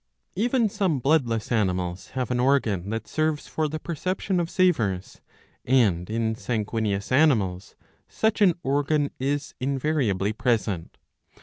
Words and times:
Even 0.33 0.67
some 0.67 0.97
bloodless 0.97 1.51
animals 1.51 2.07
have 2.17 2.31
an 2.31 2.39
organ 2.39 2.89
that 2.89 3.07
serves 3.07 3.45
for 3.47 3.67
the 3.67 3.77
perception 3.77 4.39
of 4.39 4.49
savours; 4.49 5.21
and 5.63 6.09
in 6.09 6.33
sanguineous 6.33 7.11
animals. 7.11 7.75
such 8.09 8.41
an 8.41 8.55
organ 8.63 9.11
is 9.19 9.53
invariably 9.59 10.33
present. 10.33 10.97